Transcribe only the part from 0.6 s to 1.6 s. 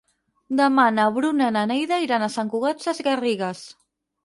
Demà na Bruna i